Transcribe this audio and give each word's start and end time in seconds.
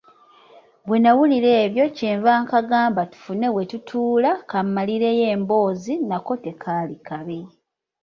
Bwe 0.87 0.97
nawulira 1.01 1.49
ebyo 1.63 1.85
kye 1.95 2.11
nva 2.17 2.33
nkagamba 2.43 3.01
tufune 3.11 3.47
we 3.55 3.63
tutuula 3.71 4.31
kammalireyo 4.49 5.25
emboozi 5.35 5.93
nako 6.09 6.33
tekaali 6.43 6.95
kabi. 7.07 7.39